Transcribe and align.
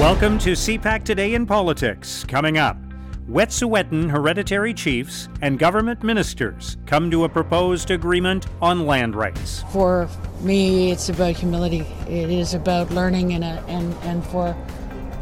Welcome 0.00 0.38
to 0.38 0.52
CPAC 0.52 1.04
Today 1.04 1.34
in 1.34 1.44
Politics. 1.44 2.24
Coming 2.26 2.56
up, 2.56 2.78
Wet'suwet'en 3.28 4.08
hereditary 4.08 4.72
chiefs 4.72 5.28
and 5.42 5.58
government 5.58 6.02
ministers 6.02 6.78
come 6.86 7.10
to 7.10 7.24
a 7.24 7.28
proposed 7.28 7.90
agreement 7.90 8.46
on 8.62 8.86
land 8.86 9.14
rights. 9.14 9.62
For 9.74 10.08
me, 10.40 10.90
it's 10.90 11.10
about 11.10 11.36
humility. 11.36 11.80
It 12.08 12.30
is 12.30 12.54
about 12.54 12.90
learning, 12.92 13.34
and, 13.34 13.44
uh, 13.44 13.62
and, 13.68 13.92
and 14.04 14.24
for 14.28 14.56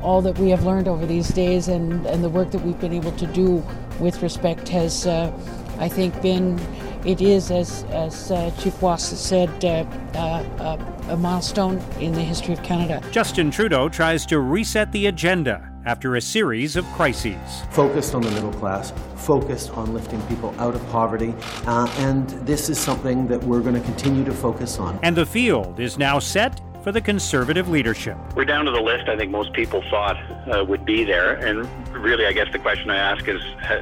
all 0.01 0.23
that 0.23 0.39
we 0.39 0.49
have 0.51 0.63
learned 0.63 0.87
over 0.87 1.07
these 1.07 1.31
days 1.31 1.67
and, 1.67 2.07
and 2.07 2.23
the 2.23 2.29
work 2.29 2.53
that 2.53 2.63
we've 2.63 2.79
been 2.79 2.93
able 2.93 3.13
to 3.17 3.27
do 3.27 3.65
with 3.99 4.23
respect 4.23 4.69
has, 4.69 5.09
uh, 5.09 5.37
I 5.81 5.89
think, 5.89 6.23
been 6.23 6.57
it 7.05 7.21
is, 7.21 7.51
as, 7.51 7.85
as 7.91 8.31
uh, 8.31 8.51
Chief 8.59 8.81
Woos 8.83 9.03
said, 9.03 9.65
uh, 9.65 9.85
uh, 10.19 10.77
a 11.09 11.17
milestone 11.17 11.79
in 12.01 12.13
the 12.13 12.23
history 12.23 12.55
of 12.55 12.63
Canada. 12.63 13.03
Justin 13.11 13.51
Trudeau 13.51 13.89
tries 13.89 14.27
to 14.27 14.41
reset 14.41 14.91
the 14.93 15.07
agenda 15.07 15.71
after 15.87 16.17
a 16.17 16.21
series 16.21 16.77
of 16.77 16.85
crises. 16.93 17.39
Focused 17.71 18.15
on 18.15 18.23
the 18.23 18.31
middle 18.33 18.53
class, 18.55 18.93
focused 19.17 19.71
on 19.71 19.95
lifting 19.95 20.21
people 20.23 20.55
out 20.59 20.75
of 20.75 20.87
poverty, 20.91 21.35
uh, 21.67 21.91
and 21.99 22.29
this 22.47 22.69
is 22.69 22.79
something 22.79 23.27
that 23.27 23.43
we're 23.45 23.61
going 23.61 23.75
to 23.75 23.81
continue 23.81 24.25
to 24.25 24.33
focus 24.33 24.79
on. 24.79 24.99
And 25.03 25.17
the 25.17 25.25
field 25.25 25.81
is 25.81 25.97
now 25.97 26.19
set 26.19 26.61
for 26.83 26.93
the 26.93 27.01
Conservative 27.01 27.69
leadership. 27.69 28.17
We're 28.37 28.45
down 28.45 28.65
to 28.67 28.71
the 28.71 28.81
list 28.81 29.09
I 29.09 29.17
think 29.17 29.31
most 29.31 29.53
people 29.53 29.83
thought 29.91 30.17
uh, 30.49 30.65
would 30.65 30.85
be 30.85 31.05
there, 31.05 31.35
and 31.35 31.67
really, 31.93 32.27
I 32.27 32.33
guess 32.33 32.53
the 32.53 32.59
question 32.59 32.91
I 32.91 32.97
ask 32.97 33.27
is, 33.27 33.41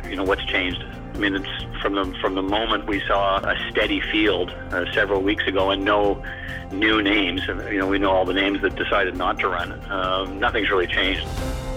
you 0.08 0.16
know, 0.16 0.24
what's 0.24 0.44
changed? 0.44 0.84
I 1.16 1.18
mean, 1.18 1.34
it's 1.34 1.80
from 1.80 1.94
the 1.94 2.14
from 2.20 2.34
the 2.34 2.42
moment 2.42 2.86
we 2.86 3.00
saw 3.08 3.38
a 3.38 3.56
steady 3.70 4.02
field 4.12 4.50
uh, 4.50 4.84
several 4.92 5.22
weeks 5.22 5.46
ago 5.46 5.70
and 5.70 5.82
no 5.82 6.22
new 6.70 7.00
names. 7.00 7.40
You 7.46 7.78
know, 7.78 7.86
we 7.86 7.98
know 7.98 8.10
all 8.10 8.26
the 8.26 8.34
names 8.34 8.60
that 8.60 8.76
decided 8.76 9.16
not 9.16 9.38
to 9.38 9.48
run. 9.48 9.72
Uh, 9.72 10.24
nothing's 10.34 10.68
really 10.68 10.86
changed. 10.86 11.26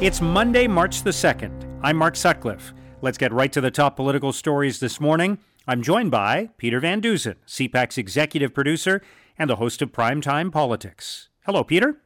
It's 0.02 0.20
Monday, 0.20 0.68
March 0.68 1.04
the 1.04 1.14
second. 1.14 1.66
I'm 1.82 1.96
Mark 1.96 2.18
Sutcliffe. 2.18 2.74
Let's 3.02 3.18
get 3.18 3.32
right 3.32 3.50
to 3.54 3.62
the 3.62 3.72
top 3.72 3.96
political 3.96 4.34
stories 4.34 4.82
this 4.82 5.00
morning. 5.00 5.38
I'm 5.66 5.82
joined 5.82 6.12
by 6.12 6.50
Peter 6.58 6.82
Van 6.82 7.00
Dusen, 7.00 7.36
CPAC's 7.48 7.98
executive 7.98 8.54
producer 8.54 9.02
and 9.38 9.50
the 9.50 9.56
host 9.56 9.82
of 9.82 9.94
Primetime 9.94 10.52
Politics. 10.52 11.30
Hello, 11.46 11.64
Peter. 11.64 12.02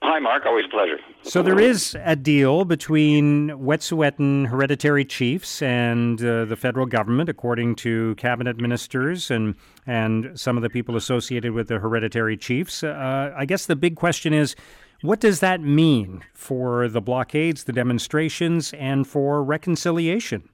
Hi, 0.00 0.20
Mark. 0.20 0.46
Always 0.46 0.66
a 0.66 0.68
pleasure. 0.68 0.98
So 1.22 1.42
there 1.42 1.58
is 1.58 1.96
a 2.04 2.14
deal 2.14 2.64
between 2.64 3.48
Wet'suwet'en 3.50 4.46
hereditary 4.46 5.04
chiefs 5.04 5.60
and 5.60 6.24
uh, 6.24 6.44
the 6.44 6.56
federal 6.56 6.86
government, 6.86 7.28
according 7.28 7.74
to 7.76 8.14
cabinet 8.14 8.58
ministers 8.58 9.30
and 9.30 9.56
and 9.86 10.38
some 10.38 10.56
of 10.56 10.62
the 10.62 10.70
people 10.70 10.96
associated 10.96 11.52
with 11.52 11.66
the 11.66 11.80
hereditary 11.80 12.36
chiefs. 12.36 12.84
Uh, 12.84 13.34
I 13.36 13.44
guess 13.44 13.66
the 13.66 13.76
big 13.76 13.96
question 13.96 14.32
is, 14.32 14.54
what 15.02 15.20
does 15.20 15.40
that 15.40 15.60
mean 15.60 16.24
for 16.32 16.88
the 16.88 17.00
blockades, 17.00 17.64
the 17.64 17.72
demonstrations, 17.72 18.72
and 18.74 19.06
for 19.06 19.42
reconciliation? 19.42 20.48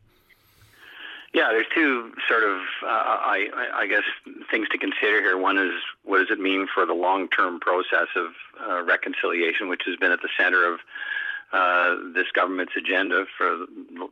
Yeah, 1.35 1.49
there's 1.51 1.67
two 1.75 2.13
sort 2.29 2.45
of, 2.45 2.61
uh, 2.85 2.87
I, 2.87 3.49
I 3.75 3.87
guess, 3.89 4.05
things 4.49 4.69
to 4.69 4.79
consider 4.79 5.21
here. 5.21 5.37
One 5.37 5.59
is 5.59 5.73
what 6.05 6.19
does 6.19 6.31
it 6.31 6.39
mean 6.39 6.69
for 6.73 6.87
the 6.87 6.95
long-term 6.95 7.59
process 7.59 8.07
of 8.15 8.29
uh, 8.65 8.83
reconciliation, 8.85 9.69
which 9.69 9.83
has 9.85 9.97
been 9.97 10.13
at 10.13 10.23
the 10.23 10.29
center 10.39 10.73
of 10.73 10.79
uh, 11.53 11.97
this 12.15 12.27
government's 12.33 12.75
agenda 12.77 13.27
for 13.37 13.67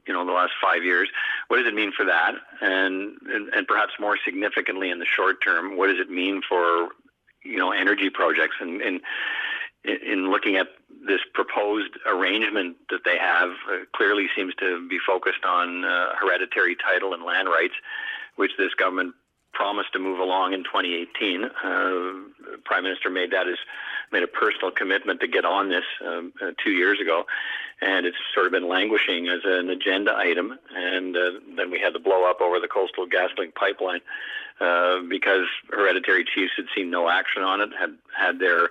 you 0.06 0.12
know 0.12 0.27
the 0.27 0.33
last 0.33 0.53
five 0.61 0.83
years. 0.84 1.09
What 1.47 1.59
does 1.59 1.67
it 1.67 1.75
mean 1.75 1.93
for 1.93 2.05
that, 2.05 2.34
and, 2.61 3.17
and 3.33 3.48
and 3.55 3.67
perhaps 3.69 3.93
more 4.00 4.19
significantly 4.25 4.91
in 4.91 4.98
the 4.98 5.06
short 5.06 5.43
term, 5.43 5.77
what 5.77 5.89
does 5.89 6.00
it 6.00 6.11
mean 6.11 6.43
for 6.48 6.89
you 7.45 7.56
know 7.56 7.70
energy 7.70 8.11
projects 8.11 8.56
and 8.61 8.81
and 8.81 9.00
in 9.84 10.31
looking 10.31 10.56
at 10.56 10.69
this 11.06 11.20
proposed 11.34 11.98
arrangement 12.06 12.77
that 12.91 13.00
they 13.05 13.19
have, 13.19 13.50
uh, 13.70 13.84
clearly 13.95 14.28
seems 14.36 14.55
to 14.56 14.86
be 14.89 14.98
focused 15.05 15.44
on 15.44 15.84
uh, 15.84 16.14
hereditary 16.19 16.77
title 16.77 17.14
and 17.14 17.22
land 17.22 17.48
rights, 17.48 17.75
which 18.36 18.53
this 18.56 18.75
government 18.75 19.14
promised 19.52 19.92
to 19.92 19.98
move 19.98 20.18
along 20.18 20.52
in 20.52 20.64
2018. 20.64 21.44
Uh, 21.44 22.58
Prime 22.64 22.84
Minister 22.84 23.10
made 23.10 23.30
that 23.32 23.48
as 23.48 23.58
made 24.10 24.22
a 24.22 24.26
personal 24.26 24.70
commitment 24.70 25.20
to 25.20 25.26
get 25.26 25.44
on 25.44 25.68
this 25.70 25.84
um, 26.06 26.32
uh, 26.42 26.52
two 26.62 26.70
years 26.70 27.00
ago, 27.00 27.24
and 27.80 28.06
it's 28.06 28.16
sort 28.34 28.46
of 28.46 28.52
been 28.52 28.68
languishing 28.68 29.28
as 29.28 29.40
an 29.44 29.70
agenda 29.70 30.14
item. 30.16 30.58
And 30.74 31.16
uh, 31.16 31.30
then 31.56 31.70
we 31.70 31.80
had 31.80 31.94
the 31.94 31.98
blow 31.98 32.24
up 32.28 32.40
over 32.40 32.60
the 32.60 32.68
Coastal 32.68 33.06
GasLink 33.06 33.54
pipeline 33.54 34.00
uh, 34.60 35.00
because 35.08 35.46
hereditary 35.70 36.24
chiefs 36.24 36.52
had 36.56 36.66
seen 36.74 36.90
no 36.90 37.08
action 37.08 37.42
on 37.42 37.60
it, 37.60 37.70
had 37.78 37.94
had 38.16 38.38
their 38.38 38.70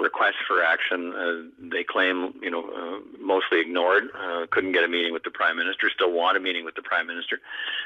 requests 0.00 0.42
for 0.48 0.64
action, 0.64 1.14
uh, 1.14 1.68
they 1.70 1.84
claim, 1.84 2.34
you 2.42 2.50
know, 2.50 2.64
uh, 2.70 2.98
mostly 3.20 3.60
ignored. 3.60 4.08
Couldn't 4.50 4.72
get 4.72 4.84
a 4.84 4.88
meeting 4.88 5.12
with 5.12 5.22
the 5.22 5.30
prime 5.30 5.56
minister. 5.56 5.88
Still 5.88 6.12
want 6.12 6.36
a 6.36 6.40
meeting 6.40 6.64
with 6.64 6.74
the 6.74 6.82
prime 6.82 7.06
minister, 7.06 7.40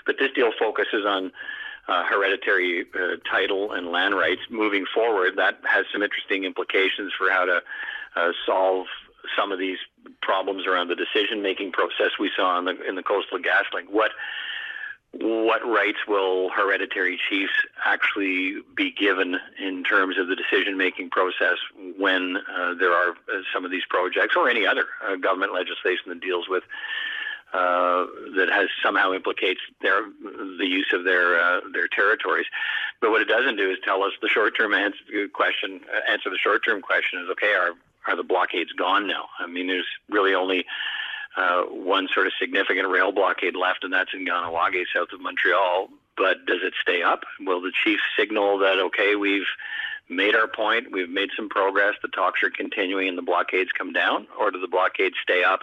but 0.07 0.17
this 0.19 0.31
deal 0.35 0.51
focuses 0.59 1.05
on 1.07 1.31
uh, 1.89 2.05
hereditary 2.05 2.85
uh, 2.95 3.17
title 3.31 3.73
and 3.73 3.89
land 3.89 4.15
rights 4.15 4.43
moving 4.51 4.85
forward. 4.93 5.35
That 5.37 5.59
has 5.65 5.87
some 5.93 6.03
interesting 6.03 6.45
implications 6.45 7.13
for 7.17 7.31
how 7.31 7.45
to 7.45 7.63
uh, 8.17 8.33
solve 8.45 8.87
some 9.37 9.53
of 9.53 9.59
these 9.59 9.79
problems 10.23 10.67
around 10.67 10.89
the 10.89 10.95
decision-making 10.95 11.73
process 11.73 12.13
we 12.19 12.31
saw 12.37 12.59
in 12.59 12.65
the 12.65 12.81
in 12.89 12.95
the 12.95 13.03
Coastal 13.03 13.39
GasLink. 13.39 13.91
What 13.91 14.13
what 15.13 15.67
rights 15.67 15.99
will 16.07 16.51
hereditary 16.51 17.19
chiefs 17.29 17.53
actually 17.85 18.57
be 18.77 18.91
given 18.91 19.37
in 19.59 19.83
terms 19.83 20.19
of 20.19 20.29
the 20.29 20.37
decision 20.37 20.77
making 20.77 21.11
process 21.11 21.57
when 21.97 22.37
uh, 22.37 22.75
there 22.75 22.93
are 22.93 23.11
uh, 23.11 23.41
some 23.53 23.65
of 23.65 23.71
these 23.71 23.85
projects 23.89 24.35
or 24.37 24.51
any 24.51 24.67
other 24.67 24.85
uh, 25.07 25.17
government 25.17 25.55
legislation 25.55 26.09
that 26.09 26.21
deals 26.21 26.49
with 26.49 26.65
uh, 27.53 28.07
that 28.37 28.49
has 28.51 28.69
somehow 28.83 29.13
implicates 29.13 29.61
their 29.81 30.03
the 30.59 30.67
use 30.67 30.93
of 30.93 31.05
their 31.05 31.41
uh, 31.41 31.61
their 31.73 31.89
territories. 31.89 32.47
But 33.01 33.11
what 33.11 33.23
it 33.23 33.29
doesn't 33.29 33.57
do 33.57 33.71
is 33.71 33.79
tell 33.85 34.03
us 34.03 34.13
the 34.21 34.29
short 34.29 34.57
term 34.57 34.75
answer 34.75 35.29
question. 35.33 35.81
Uh, 35.93 36.11
answer 36.11 36.29
the 36.31 36.39
short 36.39 36.65
term 36.65 36.83
question 36.83 37.21
is 37.21 37.31
okay. 37.31 37.55
Are 37.55 37.73
are 38.07 38.17
the 38.17 38.25
blockades 38.25 38.73
gone 38.73 39.07
now? 39.07 39.29
I 39.39 39.47
mean, 39.47 39.67
there's 39.69 39.87
really 40.11 40.35
only 40.35 40.65
uh, 41.37 41.63
one 41.63 42.09
sort 42.13 42.27
of 42.27 42.33
significant 42.39 42.89
rail 42.89 43.13
blockade 43.13 43.57
left, 43.57 43.85
and 43.85 43.93
that's 43.93 44.13
in 44.15 44.27
Kahnawake, 44.27 44.85
south 44.95 45.09
of 45.13 45.21
Montreal. 45.21 45.89
But 46.17 46.47
does 46.47 46.61
it 46.63 46.73
stay 46.81 47.03
up? 47.03 47.25
Will 47.41 47.61
the 47.61 47.73
chief 47.85 48.01
signal 48.19 48.59
that 48.59 48.79
okay, 48.79 49.17
we've 49.17 49.47
made 50.09 50.35
our 50.35 50.49
point, 50.49 50.93
we've 50.93 51.11
made 51.11 51.31
some 51.37 51.49
progress, 51.49 51.95
the 52.01 52.09
talks 52.09 52.43
are 52.43 52.51
continuing, 52.51 53.09
and 53.09 53.19
the 53.19 53.23
blockades 53.23 53.71
come 53.73 53.93
down, 53.93 54.27
or 54.39 54.51
do 54.51 54.61
the 54.61 54.69
blockades 54.69 55.17
stay 55.23 55.43
up? 55.43 55.61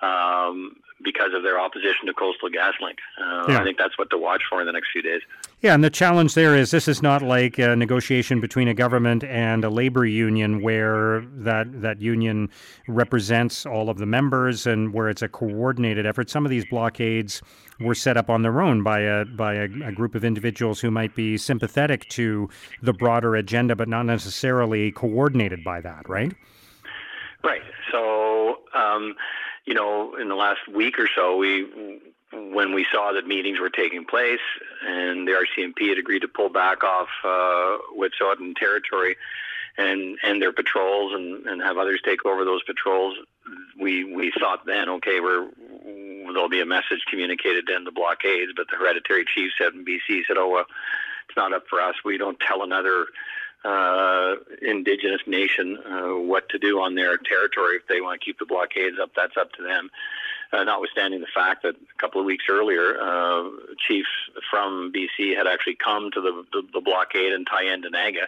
Um, 0.00 0.76
because 1.02 1.30
of 1.34 1.42
their 1.42 1.60
opposition 1.60 2.06
to 2.06 2.14
Coastal 2.14 2.48
GasLink. 2.48 2.98
Uh, 3.20 3.52
yeah. 3.52 3.60
I 3.60 3.64
think 3.64 3.78
that's 3.78 3.96
what 3.98 4.10
to 4.10 4.18
watch 4.18 4.42
for 4.48 4.60
in 4.60 4.66
the 4.66 4.72
next 4.72 4.88
few 4.92 5.02
days. 5.02 5.22
Yeah, 5.60 5.74
and 5.74 5.82
the 5.82 5.90
challenge 5.90 6.34
there 6.34 6.56
is 6.56 6.70
this 6.70 6.88
is 6.88 7.02
not 7.02 7.22
like 7.22 7.58
a 7.58 7.76
negotiation 7.76 8.40
between 8.40 8.68
a 8.68 8.74
government 8.74 9.24
and 9.24 9.64
a 9.64 9.70
labor 9.70 10.04
union 10.04 10.60
where 10.62 11.24
that 11.36 11.82
that 11.82 12.00
union 12.00 12.48
represents 12.88 13.64
all 13.66 13.90
of 13.90 13.98
the 13.98 14.06
members 14.06 14.66
and 14.66 14.92
where 14.92 15.08
it's 15.08 15.22
a 15.22 15.28
coordinated 15.28 16.06
effort. 16.06 16.30
Some 16.30 16.44
of 16.44 16.50
these 16.50 16.64
blockades 16.64 17.42
were 17.80 17.94
set 17.94 18.16
up 18.16 18.28
on 18.28 18.42
their 18.42 18.60
own 18.60 18.82
by 18.82 19.00
a 19.00 19.24
by 19.24 19.54
a, 19.54 19.68
a 19.84 19.92
group 19.92 20.14
of 20.14 20.24
individuals 20.24 20.80
who 20.80 20.90
might 20.90 21.14
be 21.14 21.36
sympathetic 21.36 22.08
to 22.10 22.48
the 22.82 22.92
broader 22.92 23.36
agenda, 23.36 23.76
but 23.76 23.88
not 23.88 24.04
necessarily 24.04 24.90
coordinated 24.92 25.62
by 25.64 25.80
that, 25.80 26.08
right? 26.08 26.34
Right. 27.44 27.62
So. 27.92 28.56
Um, 28.74 29.14
you 29.68 29.74
know, 29.74 30.16
in 30.16 30.28
the 30.28 30.34
last 30.34 30.66
week 30.66 30.98
or 30.98 31.06
so, 31.14 31.36
we 31.36 32.00
when 32.32 32.72
we 32.72 32.86
saw 32.90 33.12
that 33.12 33.26
meetings 33.26 33.60
were 33.60 33.68
taking 33.68 34.06
place 34.06 34.40
and 34.86 35.28
the 35.28 35.32
RCMP 35.32 35.90
had 35.90 35.98
agreed 35.98 36.20
to 36.20 36.28
pull 36.28 36.48
back 36.48 36.82
off 36.84 37.08
uh, 37.22 37.76
Wet'suwet'en 37.94 38.56
territory 38.56 39.16
and 39.76 40.16
and 40.22 40.40
their 40.40 40.52
patrols 40.52 41.12
and, 41.14 41.46
and 41.46 41.60
have 41.60 41.76
others 41.76 42.00
take 42.02 42.24
over 42.24 42.46
those 42.46 42.62
patrols, 42.62 43.14
we 43.78 44.04
we 44.04 44.32
thought 44.40 44.64
then, 44.64 44.88
okay, 44.88 45.20
we're 45.20 45.50
there'll 46.32 46.48
be 46.48 46.60
a 46.62 46.66
message 46.66 47.04
communicated 47.10 47.66
to 47.66 47.74
end 47.74 47.86
the 47.86 47.92
blockades. 47.92 48.52
But 48.56 48.68
the 48.70 48.76
hereditary 48.78 49.26
chiefs 49.34 49.56
out 49.62 49.74
in 49.74 49.84
BC 49.84 50.22
said, 50.26 50.38
oh 50.38 50.48
well, 50.48 50.64
it's 51.28 51.36
not 51.36 51.52
up 51.52 51.64
for 51.68 51.78
us. 51.80 51.94
We 52.06 52.16
don't 52.16 52.40
tell 52.40 52.62
another 52.62 53.06
uh, 53.64 54.34
indigenous 54.62 55.20
nation 55.26 55.78
uh, 55.84 56.16
what 56.16 56.48
to 56.50 56.58
do 56.58 56.80
on 56.80 56.94
their 56.94 57.16
territory. 57.18 57.76
If 57.76 57.88
they 57.88 58.00
want 58.00 58.20
to 58.20 58.24
keep 58.24 58.38
the 58.38 58.46
blockades 58.46 58.98
up, 59.00 59.10
that's 59.16 59.36
up 59.36 59.52
to 59.52 59.62
them. 59.62 59.90
Uh, 60.52 60.64
notwithstanding 60.64 61.20
the 61.20 61.26
fact 61.34 61.62
that 61.62 61.74
a 61.74 62.00
couple 62.00 62.20
of 62.20 62.26
weeks 62.26 62.44
earlier, 62.48 62.98
uh, 63.00 63.50
chiefs 63.86 64.08
from 64.50 64.92
BC 64.92 65.36
had 65.36 65.46
actually 65.46 65.76
come 65.76 66.10
to 66.12 66.20
the, 66.20 66.44
the, 66.52 66.62
the 66.72 66.80
blockade 66.80 67.32
in 67.32 67.44
Tyendinaga 67.44 68.26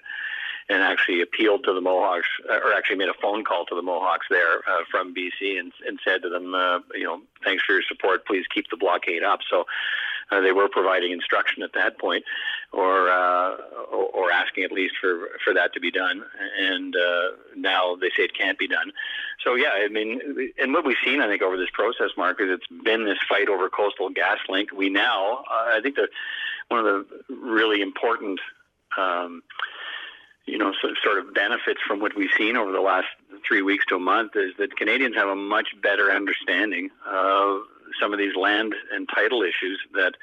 and 0.68 0.82
actually 0.82 1.20
appealed 1.20 1.64
to 1.64 1.72
the 1.72 1.80
Mohawks, 1.80 2.28
uh, 2.48 2.58
or 2.64 2.72
actually 2.72 2.96
made 2.96 3.08
a 3.08 3.20
phone 3.20 3.42
call 3.42 3.64
to 3.66 3.74
the 3.74 3.82
Mohawks 3.82 4.26
there 4.30 4.58
uh, 4.68 4.84
from 4.90 5.14
BC 5.14 5.58
and, 5.58 5.72
and 5.86 5.98
said 6.04 6.22
to 6.22 6.28
them, 6.28 6.54
uh, 6.54 6.78
you 6.94 7.04
know, 7.04 7.20
thanks 7.42 7.64
for 7.64 7.72
your 7.72 7.82
support. 7.82 8.26
Please 8.26 8.44
keep 8.54 8.70
the 8.70 8.76
blockade 8.76 9.24
up. 9.24 9.40
So 9.50 9.64
uh, 10.30 10.40
they 10.40 10.52
were 10.52 10.68
providing 10.68 11.12
instruction 11.12 11.62
at 11.62 11.72
that 11.74 11.98
point, 11.98 12.24
or, 12.72 13.10
uh, 13.10 13.56
or, 13.92 14.30
asking 14.30 14.62
at 14.62 14.72
least 14.72 14.94
for 15.00 15.28
for 15.44 15.52
that 15.52 15.72
to 15.74 15.80
be 15.80 15.90
done. 15.90 16.22
And 16.58 16.94
uh, 16.94 17.28
now 17.56 17.96
they 17.96 18.08
say 18.16 18.22
it 18.22 18.34
can't 18.34 18.58
be 18.58 18.68
done. 18.68 18.92
So 19.44 19.54
yeah, 19.56 19.70
I 19.74 19.88
mean, 19.88 20.52
and 20.58 20.72
what 20.72 20.84
we've 20.84 20.96
seen, 21.04 21.20
I 21.20 21.26
think, 21.26 21.42
over 21.42 21.56
this 21.56 21.70
process, 21.72 22.10
Mark, 22.16 22.40
is 22.40 22.48
it's 22.48 22.82
been 22.84 23.04
this 23.04 23.18
fight 23.28 23.48
over 23.48 23.68
Coastal 23.68 24.10
GasLink. 24.10 24.72
We 24.72 24.88
now, 24.88 25.44
uh, 25.50 25.76
I 25.76 25.80
think, 25.82 25.96
one 26.68 26.80
of 26.80 26.86
the 26.86 27.34
really 27.34 27.80
important. 27.82 28.40
Um, 28.96 29.42
you 30.46 30.58
know, 30.58 30.72
sort 31.04 31.18
of 31.18 31.32
benefits 31.32 31.80
from 31.86 32.00
what 32.00 32.16
we've 32.16 32.30
seen 32.36 32.56
over 32.56 32.72
the 32.72 32.80
last 32.80 33.06
three 33.46 33.62
weeks 33.62 33.84
to 33.86 33.96
a 33.96 34.00
month 34.00 34.32
is 34.34 34.52
that 34.58 34.76
Canadians 34.76 35.14
have 35.14 35.28
a 35.28 35.36
much 35.36 35.68
better 35.80 36.10
understanding 36.10 36.90
of 37.06 37.62
some 38.00 38.12
of 38.12 38.18
these 38.18 38.36
land 38.36 38.74
and 38.92 39.08
title 39.08 39.42
issues 39.42 39.80
that, 39.94 40.14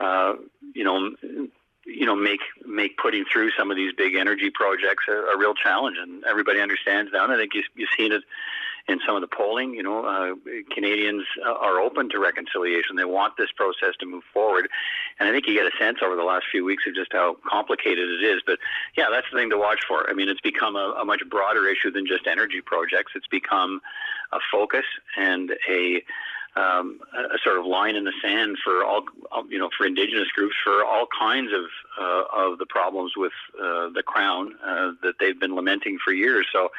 uh, 0.00 0.34
you 0.74 0.84
know, 0.84 1.10
you 1.86 2.04
know, 2.04 2.16
make 2.16 2.40
make 2.66 2.96
putting 2.98 3.24
through 3.32 3.50
some 3.56 3.70
of 3.70 3.76
these 3.76 3.92
big 3.96 4.14
energy 4.14 4.50
projects 4.50 5.04
a, 5.08 5.12
a 5.12 5.38
real 5.38 5.54
challenge, 5.54 5.96
and 6.00 6.24
everybody 6.24 6.60
understands 6.60 7.12
that. 7.12 7.22
And 7.22 7.32
I 7.32 7.36
think 7.36 7.54
you, 7.54 7.62
you've 7.76 7.88
seen 7.96 8.12
it 8.12 8.22
in 8.88 9.00
some 9.06 9.14
of 9.14 9.20
the 9.20 9.28
polling. 9.28 9.74
You 9.74 9.82
know, 9.82 10.04
uh, 10.04 10.34
Canadians 10.72 11.24
are 11.44 11.80
open 11.80 12.08
to 12.10 12.18
reconciliation. 12.18 12.96
They 12.96 13.04
want 13.04 13.36
this 13.36 13.50
process 13.52 13.94
to 14.00 14.06
move 14.06 14.24
forward, 14.32 14.68
and 15.18 15.28
I 15.28 15.32
think 15.32 15.46
you 15.46 15.54
get 15.54 15.66
a 15.66 15.76
sense 15.78 15.98
over 16.02 16.16
the 16.16 16.24
last 16.24 16.46
few 16.50 16.64
weeks 16.64 16.84
of 16.86 16.94
just 16.94 17.12
how 17.12 17.36
complicated 17.48 18.08
it 18.08 18.24
is. 18.24 18.42
But 18.44 18.58
yeah, 18.96 19.06
that's 19.10 19.26
the 19.30 19.38
thing 19.38 19.50
to 19.50 19.58
watch 19.58 19.80
for. 19.86 20.10
I 20.10 20.12
mean, 20.12 20.28
it's 20.28 20.40
become 20.40 20.74
a, 20.76 20.96
a 21.00 21.04
much 21.04 21.22
broader 21.28 21.68
issue 21.68 21.90
than 21.90 22.06
just 22.06 22.26
energy 22.26 22.60
projects. 22.60 23.12
It's 23.14 23.28
become 23.28 23.80
a 24.32 24.38
focus 24.50 24.84
and 25.16 25.52
a 25.68 26.02
um, 26.56 27.00
a 27.14 27.38
sort 27.44 27.58
of 27.58 27.66
line 27.66 27.96
in 27.96 28.04
the 28.04 28.12
sand 28.22 28.56
for 28.64 28.84
all, 28.84 29.02
you 29.48 29.58
know, 29.58 29.70
for 29.76 29.86
Indigenous 29.86 30.28
groups 30.34 30.54
for 30.64 30.84
all 30.84 31.06
kinds 31.18 31.52
of 31.52 31.64
uh, 32.00 32.24
of 32.32 32.58
the 32.58 32.66
problems 32.66 33.12
with 33.16 33.32
uh, 33.60 33.90
the 33.90 34.02
Crown 34.04 34.54
uh, 34.64 34.92
that 35.02 35.14
they've 35.20 35.38
been 35.38 35.54
lamenting 35.54 35.98
for 36.02 36.12
years. 36.12 36.46
So 36.52 36.70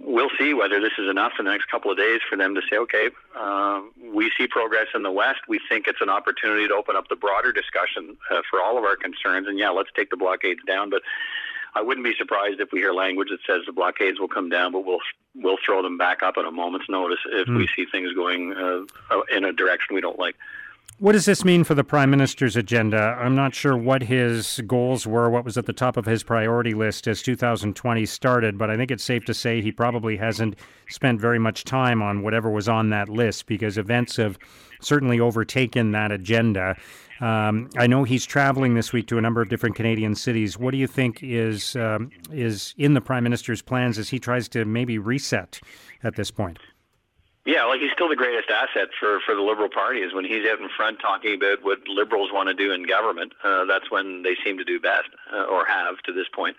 we'll 0.00 0.30
see 0.38 0.54
whether 0.54 0.80
this 0.80 0.92
is 0.98 1.08
enough 1.08 1.32
in 1.38 1.44
the 1.44 1.50
next 1.50 1.66
couple 1.70 1.90
of 1.90 1.96
days 1.96 2.20
for 2.28 2.36
them 2.36 2.54
to 2.54 2.62
say, 2.70 2.76
okay, 2.76 3.10
uh, 3.36 3.80
we 4.12 4.30
see 4.36 4.46
progress 4.46 4.86
in 4.94 5.02
the 5.02 5.10
West. 5.10 5.40
We 5.48 5.60
think 5.68 5.86
it's 5.86 6.00
an 6.00 6.10
opportunity 6.10 6.68
to 6.68 6.74
open 6.74 6.96
up 6.96 7.08
the 7.08 7.16
broader 7.16 7.52
discussion 7.52 8.16
uh, 8.30 8.42
for 8.48 8.60
all 8.60 8.78
of 8.78 8.84
our 8.84 8.96
concerns. 8.96 9.46
And 9.48 9.58
yeah, 9.58 9.70
let's 9.70 9.90
take 9.96 10.10
the 10.10 10.16
blockades 10.16 10.60
down. 10.66 10.90
But 10.90 11.02
I 11.74 11.82
wouldn't 11.82 12.04
be 12.04 12.14
surprised 12.16 12.60
if 12.60 12.70
we 12.72 12.80
hear 12.80 12.92
language 12.92 13.28
that 13.30 13.40
says 13.46 13.62
the 13.66 13.72
blockades 13.72 14.20
will 14.20 14.28
come 14.28 14.48
down, 14.48 14.72
but 14.72 14.84
we'll 14.84 15.00
we'll 15.34 15.58
throw 15.64 15.82
them 15.82 15.98
back 15.98 16.22
up 16.22 16.34
at 16.38 16.44
a 16.44 16.50
moment's 16.50 16.88
notice 16.88 17.18
if 17.26 17.48
mm. 17.48 17.56
we 17.56 17.68
see 17.74 17.84
things 17.90 18.12
going 18.12 18.52
uh, 18.52 19.20
in 19.34 19.44
a 19.44 19.52
direction 19.52 19.94
we 19.94 20.00
don't 20.00 20.18
like. 20.18 20.36
What 20.98 21.12
does 21.12 21.24
this 21.24 21.44
mean 21.44 21.64
for 21.64 21.74
the 21.74 21.82
Prime 21.82 22.08
Minister's 22.10 22.54
agenda? 22.54 23.18
I'm 23.20 23.34
not 23.34 23.52
sure 23.52 23.76
what 23.76 24.04
his 24.04 24.60
goals 24.64 25.08
were, 25.08 25.28
what 25.28 25.44
was 25.44 25.58
at 25.58 25.66
the 25.66 25.72
top 25.72 25.96
of 25.96 26.06
his 26.06 26.22
priority 26.22 26.72
list 26.72 27.08
as 27.08 27.20
2020 27.20 28.06
started, 28.06 28.56
but 28.56 28.70
I 28.70 28.76
think 28.76 28.92
it's 28.92 29.02
safe 29.02 29.24
to 29.24 29.34
say 29.34 29.60
he 29.60 29.72
probably 29.72 30.16
hasn't 30.16 30.54
spent 30.88 31.20
very 31.20 31.40
much 31.40 31.64
time 31.64 32.00
on 32.00 32.22
whatever 32.22 32.48
was 32.48 32.68
on 32.68 32.90
that 32.90 33.08
list 33.08 33.46
because 33.46 33.76
events 33.76 34.16
have 34.16 34.38
certainly 34.80 35.18
overtaken 35.18 35.90
that 35.90 36.12
agenda. 36.12 36.76
Um, 37.20 37.70
I 37.76 37.86
know 37.86 38.04
he's 38.04 38.26
traveling 38.26 38.74
this 38.74 38.92
week 38.92 39.06
to 39.08 39.18
a 39.18 39.20
number 39.20 39.40
of 39.40 39.48
different 39.48 39.76
Canadian 39.76 40.14
cities. 40.14 40.58
What 40.58 40.72
do 40.72 40.78
you 40.78 40.86
think 40.86 41.22
is 41.22 41.76
um, 41.76 42.10
is 42.32 42.74
in 42.76 42.94
the 42.94 43.00
Prime 43.00 43.24
Minister's 43.24 43.62
plans 43.62 43.98
as 43.98 44.08
he 44.08 44.18
tries 44.18 44.48
to 44.50 44.64
maybe 44.64 44.98
reset 44.98 45.60
at 46.02 46.16
this 46.16 46.30
point? 46.30 46.58
Yeah, 47.46 47.64
like 47.64 47.80
he's 47.80 47.92
still 47.92 48.08
the 48.08 48.16
greatest 48.16 48.48
asset 48.48 48.88
for, 48.98 49.20
for 49.26 49.34
the 49.34 49.42
Liberal 49.42 49.68
Party 49.68 50.00
is 50.00 50.14
when 50.14 50.24
he's 50.24 50.46
out 50.50 50.60
in 50.60 50.68
front 50.74 50.98
talking 50.98 51.34
about 51.34 51.62
what 51.62 51.86
Liberals 51.86 52.30
want 52.32 52.48
to 52.48 52.54
do 52.54 52.72
in 52.72 52.84
government. 52.84 53.34
Uh, 53.44 53.66
that's 53.66 53.90
when 53.90 54.22
they 54.22 54.34
seem 54.42 54.56
to 54.56 54.64
do 54.64 54.80
best, 54.80 55.10
uh, 55.30 55.44
or 55.44 55.66
have 55.66 55.98
to 56.06 56.12
this 56.12 56.26
point. 56.34 56.56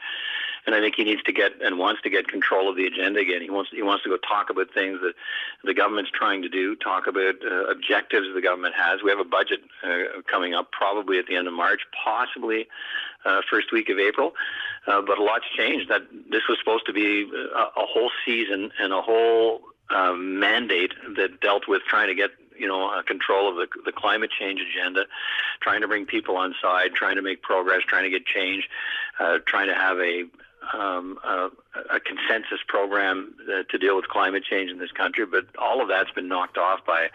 And 0.65 0.73
I 0.73 0.79
think 0.79 0.95
he 0.95 1.03
needs 1.03 1.21
to 1.23 1.31
get 1.31 1.61
and 1.61 1.77
wants 1.77 2.01
to 2.01 2.09
get 2.09 2.27
control 2.27 2.69
of 2.69 2.75
the 2.75 2.85
agenda 2.85 3.19
again. 3.19 3.41
He 3.41 3.49
wants 3.49 3.71
he 3.71 3.83
wants 3.83 4.03
to 4.03 4.09
go 4.09 4.17
talk 4.17 4.49
about 4.49 4.73
things 4.73 4.99
that 5.01 5.13
the 5.63 5.73
government's 5.73 6.11
trying 6.11 6.41
to 6.41 6.49
do, 6.49 6.75
talk 6.75 7.07
about 7.07 7.35
uh, 7.45 7.65
objectives 7.65 8.27
the 8.33 8.41
government 8.41 8.75
has. 8.75 9.03
We 9.03 9.09
have 9.11 9.19
a 9.19 9.25
budget 9.25 9.61
uh, 9.83 10.21
coming 10.29 10.53
up 10.53 10.71
probably 10.71 11.19
at 11.19 11.27
the 11.27 11.35
end 11.35 11.47
of 11.47 11.53
March, 11.53 11.81
possibly 12.03 12.67
uh, 13.25 13.41
first 13.49 13.71
week 13.71 13.89
of 13.89 13.99
April. 13.99 14.33
Uh, 14.87 15.01
but 15.01 15.17
a 15.17 15.23
lot's 15.23 15.45
changed. 15.55 15.89
That 15.89 16.01
this 16.29 16.43
was 16.47 16.57
supposed 16.59 16.85
to 16.87 16.93
be 16.93 17.29
a, 17.55 17.59
a 17.59 17.85
whole 17.85 18.11
season 18.25 18.71
and 18.79 18.93
a 18.93 19.01
whole 19.01 19.61
um, 19.89 20.39
mandate 20.39 20.93
that 21.15 21.41
dealt 21.41 21.67
with 21.67 21.83
trying 21.87 22.07
to 22.07 22.15
get 22.15 22.31
you 22.57 22.67
know 22.67 22.89
uh, 22.89 23.01
control 23.03 23.49
of 23.49 23.55
the, 23.55 23.67
the 23.85 23.91
climate 23.91 24.31
change 24.31 24.61
agenda, 24.61 25.05
trying 25.61 25.81
to 25.81 25.87
bring 25.87 26.05
people 26.05 26.37
on 26.37 26.55
side, 26.61 26.93
trying 26.93 27.15
to 27.15 27.21
make 27.21 27.41
progress, 27.41 27.81
trying 27.87 28.03
to 28.03 28.09
get 28.09 28.25
change, 28.25 28.69
uh, 29.19 29.39
trying 29.45 29.67
to 29.67 29.75
have 29.75 29.99
a 29.99 30.23
um, 30.73 31.17
a, 31.23 31.49
a, 31.91 31.99
consensus 31.99 32.59
program 32.67 33.33
uh, 33.47 33.63
to 33.69 33.77
deal 33.77 33.95
with 33.95 34.07
climate 34.07 34.43
change 34.43 34.71
in 34.71 34.79
this 34.79 34.91
country, 34.91 35.25
but 35.25 35.45
all 35.57 35.81
of 35.81 35.87
that's 35.87 36.11
been 36.11 36.27
knocked 36.27 36.57
off 36.57 36.85
by 36.85 37.09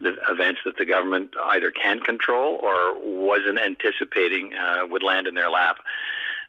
the 0.00 0.14
events 0.28 0.60
that 0.64 0.76
the 0.76 0.84
government 0.84 1.34
either 1.46 1.70
can't 1.70 2.04
control 2.04 2.58
or 2.62 2.98
wasn't 2.98 3.58
anticipating 3.58 4.52
uh, 4.54 4.86
would 4.86 5.02
land 5.02 5.26
in 5.26 5.34
their 5.34 5.50
lap. 5.50 5.78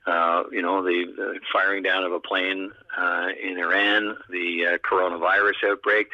Uh, 0.06 0.44
you 0.52 0.62
know, 0.62 0.84
the, 0.84 1.06
the, 1.16 1.40
firing 1.52 1.82
down 1.82 2.04
of 2.04 2.12
a 2.12 2.20
plane 2.20 2.72
uh, 2.98 3.30
in 3.42 3.58
Iran, 3.58 4.18
the 4.30 4.66
uh, 4.66 4.78
coronavirus 4.80 5.64
outbreak. 5.64 6.08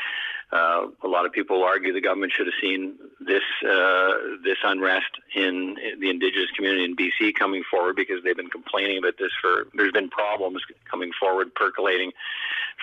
Uh, 0.52 0.88
a 1.04 1.08
lot 1.08 1.28
of 1.28 1.32
people 1.32 1.64
argue 1.64 1.94
the 1.94 2.02
government 2.02 2.32
should 2.36 2.48
have 2.48 2.56
seen 2.60 2.96
this 3.20 3.44
uh, 3.64 4.14
this 4.44 4.58
unrest 4.64 5.20
in, 5.36 5.78
in 5.78 6.00
the 6.00 6.10
Indigenous 6.10 6.50
community 6.56 6.84
in 6.84 6.96
BC 6.96 7.36
coming 7.36 7.64
forward 7.70 7.96
because 7.96 8.24
they've 8.24 8.36
been 8.36 8.50
complaining 8.50 8.98
about 8.98 9.18
this 9.20 9.32
for. 9.40 9.68
There's 9.76 9.92
been 9.92 10.10
problems 10.10 10.64
coming 10.90 11.12
forward, 11.20 11.54
percolating 11.54 12.14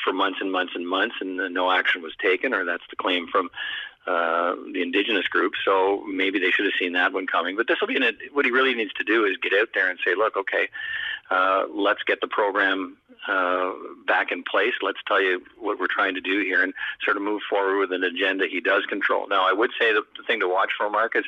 for 0.05 0.13
months 0.13 0.39
and 0.41 0.53
months 0.53 0.75
and 0.77 0.87
months, 0.89 1.17
and 1.21 1.37
no 1.53 1.73
action 1.73 2.03
was 2.03 2.15
taken, 2.23 2.55
or 2.55 2.65
that's 2.65 2.85
the 2.89 2.97
claim 2.97 3.27
from 3.27 3.51
uh, 4.07 4.55
the 4.73 4.83
indigenous 4.83 5.27
groups. 5.27 5.59
So 5.65 6.05
maybe 6.07 6.39
they 6.39 6.51
should 6.51 6.65
have 6.65 6.75
seen 6.79 6.93
that 6.93 7.13
one 7.13 7.27
coming. 7.27 7.57
But 7.57 7.67
this 7.67 7.81
will 7.81 7.89
be 7.89 7.97
an, 7.97 8.05
what 8.33 8.45
he 8.45 8.51
really 8.51 8.75
needs 8.75 8.93
to 8.95 9.05
do 9.05 9.25
is 9.25 9.37
get 9.39 9.53
out 9.53 9.69
there 9.75 9.91
and 9.91 9.99
say, 10.05 10.15
look, 10.15 10.37
okay, 10.37 10.69
uh, 11.31 11.65
let's 11.73 12.03
get 12.05 12.21
the 12.21 12.29
program 12.29 12.97
uh, 13.27 13.73
back 14.07 14.31
in 14.31 14.45
place. 14.45 14.75
Let's 14.81 15.01
tell 15.07 15.21
you 15.21 15.43
what 15.59 15.81
we're 15.81 15.89
trying 15.89 16.15
to 16.15 16.21
do 16.21 16.41
here 16.41 16.63
and 16.63 16.73
sort 17.05 17.17
of 17.17 17.23
move 17.23 17.43
forward 17.51 17.79
with 17.79 17.93
an 17.93 18.05
agenda 18.05 18.47
he 18.47 18.61
does 18.61 18.85
control. 18.87 19.27
Now, 19.27 19.49
I 19.49 19.53
would 19.53 19.71
say 19.79 19.93
the, 19.93 20.03
the 20.17 20.23
thing 20.25 20.41
to 20.41 20.49
watch 20.49 20.71
for, 20.77 20.89
Mark, 20.89 21.17
is 21.17 21.25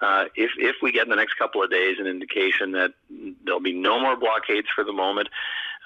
uh, 0.00 0.26
if 0.34 0.52
if 0.56 0.76
we 0.80 0.92
get 0.92 1.04
in 1.04 1.10
the 1.10 1.16
next 1.16 1.34
couple 1.34 1.62
of 1.62 1.70
days 1.70 1.96
an 1.98 2.06
indication 2.06 2.72
that 2.72 2.92
there'll 3.44 3.60
be 3.60 3.72
no 3.72 3.98
more 4.00 4.16
blockades 4.16 4.68
for 4.74 4.84
the 4.84 4.92
moment, 4.92 5.28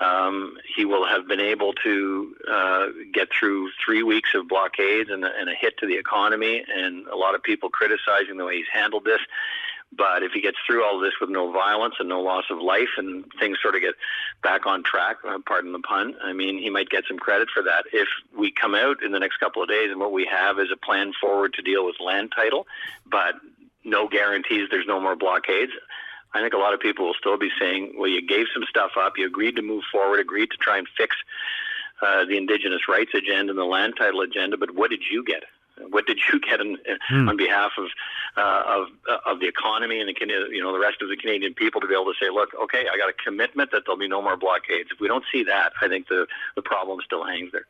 um, 0.00 0.56
he 0.74 0.84
will 0.84 1.06
have 1.06 1.28
been 1.28 1.40
able 1.40 1.72
to 1.84 2.34
uh, 2.50 2.86
get 3.12 3.28
through 3.38 3.70
three 3.84 4.02
weeks 4.02 4.30
of 4.34 4.48
blockades 4.48 5.10
and, 5.10 5.24
and 5.24 5.48
a 5.48 5.54
hit 5.54 5.78
to 5.78 5.86
the 5.86 5.96
economy, 5.96 6.64
and 6.74 7.06
a 7.08 7.16
lot 7.16 7.34
of 7.34 7.42
people 7.42 7.68
criticizing 7.68 8.36
the 8.36 8.44
way 8.44 8.56
he's 8.56 8.66
handled 8.72 9.04
this. 9.04 9.20
But 9.94 10.22
if 10.22 10.32
he 10.32 10.40
gets 10.40 10.56
through 10.66 10.82
all 10.84 10.98
this 10.98 11.12
with 11.20 11.28
no 11.28 11.52
violence 11.52 11.96
and 11.98 12.08
no 12.08 12.22
loss 12.22 12.44
of 12.50 12.58
life, 12.58 12.88
and 12.96 13.24
things 13.38 13.58
sort 13.60 13.74
of 13.74 13.82
get 13.82 13.94
back 14.42 14.64
on 14.64 14.82
track, 14.82 15.18
uh, 15.28 15.38
pardon 15.44 15.72
the 15.72 15.80
pun, 15.80 16.14
I 16.22 16.32
mean, 16.32 16.58
he 16.58 16.70
might 16.70 16.88
get 16.88 17.04
some 17.06 17.18
credit 17.18 17.48
for 17.52 17.62
that. 17.62 17.84
If 17.92 18.08
we 18.36 18.50
come 18.50 18.74
out 18.74 19.02
in 19.02 19.12
the 19.12 19.20
next 19.20 19.36
couple 19.36 19.62
of 19.62 19.68
days 19.68 19.90
and 19.90 20.00
what 20.00 20.12
we 20.12 20.24
have 20.24 20.58
is 20.58 20.68
a 20.72 20.76
plan 20.76 21.12
forward 21.20 21.52
to 21.54 21.62
deal 21.62 21.84
with 21.84 21.96
land 22.00 22.32
title, 22.34 22.66
but 23.04 23.34
no 23.84 24.08
guarantees 24.08 24.68
there's 24.70 24.86
no 24.86 24.98
more 25.00 25.16
blockades, 25.16 25.72
I 26.34 26.40
think 26.40 26.54
a 26.54 26.58
lot 26.58 26.74
of 26.74 26.80
people 26.80 27.06
will 27.06 27.14
still 27.14 27.36
be 27.36 27.50
saying, 27.60 27.94
well, 27.96 28.08
you 28.08 28.22
gave 28.22 28.46
some 28.52 28.64
stuff 28.68 28.92
up, 28.98 29.14
you 29.18 29.26
agreed 29.26 29.56
to 29.56 29.62
move 29.62 29.84
forward, 29.90 30.18
agreed 30.20 30.50
to 30.50 30.56
try 30.56 30.78
and 30.78 30.88
fix 30.96 31.16
uh, 32.00 32.24
the 32.24 32.36
Indigenous 32.36 32.88
rights 32.88 33.12
agenda 33.14 33.50
and 33.50 33.58
the 33.58 33.64
land 33.64 33.94
title 33.96 34.20
agenda, 34.22 34.56
but 34.56 34.74
what 34.74 34.90
did 34.90 35.02
you 35.10 35.24
get? 35.24 35.44
What 35.90 36.06
did 36.06 36.18
you 36.30 36.40
get 36.48 36.60
in, 36.60 36.78
hmm. 37.08 37.28
on 37.28 37.36
behalf 37.36 37.72
of 37.78 37.86
uh, 38.36 38.62
of 38.66 38.88
uh, 39.10 39.30
of 39.30 39.40
the 39.40 39.46
economy 39.46 40.00
and 40.00 40.08
the 40.08 40.14
you 40.50 40.62
know 40.62 40.72
the 40.72 40.78
rest 40.78 41.02
of 41.02 41.08
the 41.08 41.16
Canadian 41.16 41.54
people 41.54 41.80
to 41.80 41.86
be 41.86 41.94
able 41.94 42.06
to 42.06 42.14
say, 42.20 42.30
look, 42.30 42.50
okay, 42.60 42.86
I 42.92 42.96
got 42.96 43.08
a 43.08 43.12
commitment 43.12 43.70
that 43.72 43.82
there'll 43.86 43.98
be 43.98 44.08
no 44.08 44.22
more 44.22 44.36
blockades. 44.36 44.90
If 44.92 45.00
we 45.00 45.08
don't 45.08 45.24
see 45.32 45.44
that, 45.44 45.72
I 45.80 45.88
think 45.88 46.08
the 46.08 46.26
the 46.56 46.62
problem 46.62 46.98
still 47.04 47.24
hangs 47.24 47.52
there. 47.52 47.66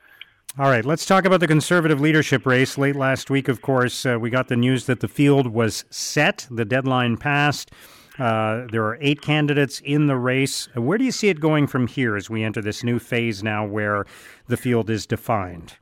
All 0.59 0.69
right, 0.69 0.85
let's 0.85 1.07
talk 1.07 1.25
about 1.25 1.40
the 1.40 1.47
conservative 1.47 2.00
leadership 2.00 2.45
race. 2.45 2.76
Late 2.76 2.97
last 2.97 3.31
week, 3.31 3.49
of 3.49 3.62
course, 3.62 4.04
uh, 4.04 4.19
we 4.21 4.28
got 4.28 4.49
the 4.49 4.57
news 4.57 4.85
that 4.85 5.00
the 5.00 5.09
field 5.09 5.47
was 5.47 5.85
set, 5.88 6.47
the 6.50 6.64
deadline 6.64 7.16
passed. 7.16 7.71
Uh, 8.19 8.66
there 8.71 8.85
are 8.85 8.99
eight 9.00 9.23
candidates 9.23 9.81
in 9.81 10.07
the 10.07 10.16
race. 10.16 10.69
Where 10.75 10.99
do 10.99 11.04
you 11.04 11.12
see 11.12 11.28
it 11.28 11.40
going 11.40 11.66
from 11.66 11.87
here 11.87 12.16
as 12.16 12.28
we 12.28 12.45
enter 12.45 12.61
this 12.61 12.85
new 12.85 12.99
phase 12.99 13.42
now 13.42 13.64
where 13.66 14.04
the 14.49 14.57
field 14.57 14.90
is 14.90 15.07
defined? 15.07 15.78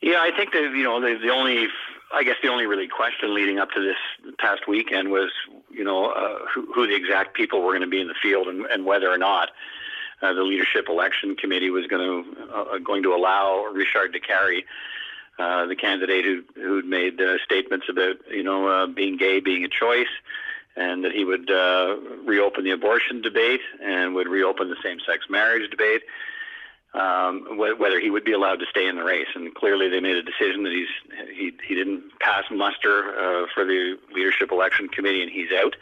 Yeah, 0.00 0.20
I 0.20 0.30
think 0.34 0.52
that 0.52 0.62
you 0.62 0.82
know 0.82 1.00
the, 1.00 1.18
the 1.18 1.30
only, 1.30 1.68
I 2.14 2.22
guess 2.22 2.36
the 2.42 2.48
only 2.48 2.66
really 2.66 2.88
question 2.88 3.34
leading 3.34 3.58
up 3.58 3.70
to 3.72 3.80
this 3.80 3.96
past 4.38 4.68
weekend 4.68 5.10
was 5.10 5.30
you 5.70 5.84
know 5.84 6.10
uh, 6.10 6.38
who, 6.52 6.72
who, 6.72 6.86
the 6.86 6.94
exact 6.94 7.34
people 7.34 7.62
were 7.62 7.72
going 7.72 7.82
to 7.82 7.86
be 7.86 8.00
in 8.00 8.08
the 8.08 8.14
field 8.22 8.48
and, 8.48 8.64
and 8.66 8.86
whether 8.86 9.10
or 9.10 9.18
not 9.18 9.50
uh, 10.22 10.32
the 10.32 10.42
leadership 10.42 10.88
election 10.88 11.36
committee 11.36 11.70
was 11.70 11.86
going 11.86 12.24
to 12.24 12.54
uh, 12.54 12.78
going 12.78 13.02
to 13.02 13.14
allow 13.14 13.64
Richard 13.72 14.14
Décarie 14.14 14.64
uh, 15.38 15.66
the 15.66 15.76
candidate 15.76 16.24
who 16.24 16.42
who'd 16.54 16.86
made 16.86 17.20
uh, 17.20 17.36
statements 17.44 17.86
about 17.90 18.16
you 18.30 18.42
know 18.42 18.68
uh, 18.68 18.86
being 18.86 19.16
gay 19.16 19.40
being 19.40 19.64
a 19.64 19.68
choice, 19.68 20.08
and 20.76 21.04
that 21.04 21.12
he 21.12 21.24
would 21.24 21.50
uh, 21.50 21.96
reopen 22.24 22.64
the 22.64 22.70
abortion 22.70 23.22
debate 23.22 23.60
and 23.82 24.14
would 24.14 24.28
reopen 24.28 24.68
the 24.68 24.76
same-sex 24.82 25.26
marriage 25.30 25.70
debate. 25.70 26.02
Um, 26.94 27.58
wh- 27.58 27.78
whether 27.78 28.00
he 28.00 28.08
would 28.08 28.24
be 28.24 28.32
allowed 28.32 28.60
to 28.60 28.66
stay 28.70 28.86
in 28.86 28.96
the 28.96 29.04
race, 29.04 29.26
and 29.34 29.54
clearly 29.54 29.88
they 29.88 30.00
made 30.00 30.16
a 30.16 30.22
decision 30.22 30.62
that 30.62 30.72
he's 30.72 30.88
he 31.34 31.52
he 31.66 31.74
didn't 31.74 32.04
pass 32.20 32.44
muster 32.50 33.10
uh, 33.10 33.46
for 33.52 33.64
the 33.66 33.98
leadership 34.14 34.50
election 34.50 34.88
committee, 34.88 35.22
and 35.22 35.30
he's 35.30 35.52
out 35.52 35.76